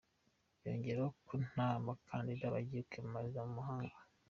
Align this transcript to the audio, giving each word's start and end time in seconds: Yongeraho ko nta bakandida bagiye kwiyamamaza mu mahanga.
Yongeraho 0.65 1.09
ko 1.27 1.33
nta 1.49 1.69
bakandida 1.85 2.53
bagiye 2.55 2.81
kwiyamamaza 2.89 3.39
mu 3.47 3.53
mahanga. 3.59 3.97